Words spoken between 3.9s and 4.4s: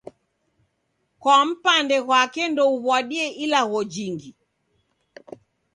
jingi.